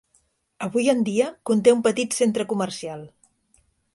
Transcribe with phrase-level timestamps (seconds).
[0.67, 3.07] Avui en dia conté un petit centre comercial.